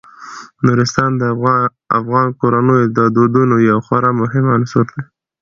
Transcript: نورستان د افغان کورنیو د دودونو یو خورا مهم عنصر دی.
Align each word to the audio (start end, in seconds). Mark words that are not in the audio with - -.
نورستان 0.65 1.11
د 1.21 1.23
افغان 1.99 2.27
کورنیو 2.39 2.93
د 2.97 2.99
دودونو 3.15 3.55
یو 3.69 3.77
خورا 3.85 4.11
مهم 4.21 4.45
عنصر 4.55 4.85
دی. 4.93 5.01